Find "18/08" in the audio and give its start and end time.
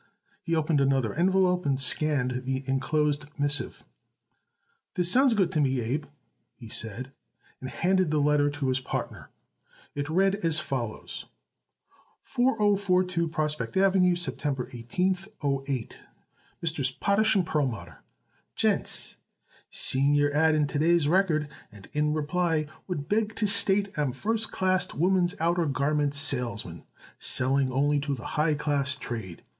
14.71-15.91